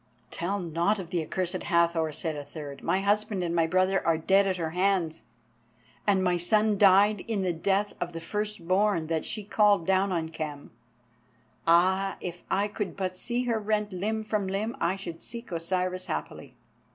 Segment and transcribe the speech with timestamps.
[0.31, 4.17] "Tell not of the accursed Hathor," said a third; "my husband and my brother are
[4.17, 5.21] dead at her hands,
[6.07, 10.11] and my son died in the death of the first born that she called down
[10.11, 10.71] on Khem.
[11.67, 16.07] Ah, if I could but see her rent limb from limb I should seek Osiris
[16.07, 16.55] happily."